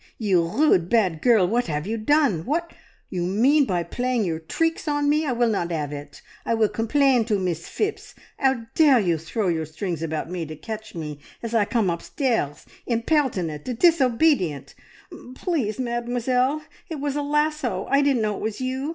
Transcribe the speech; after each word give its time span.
You 0.17 0.47
rude, 0.49 0.89
bad 0.89 1.21
girl! 1.21 1.47
What 1.47 1.69
'ave 1.69 1.87
you 1.87 1.95
done? 1.95 2.43
What 2.43 2.73
you 3.11 3.21
mean 3.21 3.67
playing 3.91 4.23
your 4.23 4.39
treecks 4.39 4.87
on 4.87 5.07
me? 5.07 5.27
I 5.27 5.31
will 5.31 5.47
not 5.47 5.71
'ave 5.71 5.95
it. 5.95 6.23
I 6.43 6.55
will 6.55 6.69
complain 6.69 7.23
to 7.25 7.37
Miss 7.37 7.67
Phipps. 7.69 8.15
How 8.39 8.65
dare 8.73 8.99
you 8.99 9.19
throw 9.19 9.47
your 9.47 9.67
strings 9.67 10.01
about 10.01 10.27
to 10.33 10.55
catch 10.55 10.95
me 10.95 11.19
as 11.43 11.53
I 11.53 11.65
come 11.65 11.91
upstairs! 11.91 12.65
Impertinent! 12.87 13.65
Disobedient!" 13.79 14.73
"P 15.11 15.17
please, 15.35 15.77
Mademoiselle, 15.77 16.63
it 16.89 16.95
was 16.95 17.15
a 17.15 17.21
lasso! 17.21 17.85
I 17.87 18.01
didn't 18.01 18.23
know 18.23 18.33
it 18.37 18.41
was 18.41 18.59
you. 18.59 18.89